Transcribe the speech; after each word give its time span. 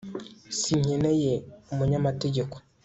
sinkeneye 0.59 1.33
umunyamategeko 1.71 2.55